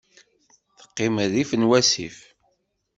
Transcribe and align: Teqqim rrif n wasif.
Teqqim 0.79 1.15
rrif 1.27 1.51
n 1.55 1.67
wasif. 1.69 2.17